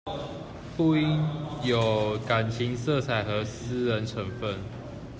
[0.75, 1.23] 不應
[1.63, 4.57] 有感情色彩和私人成分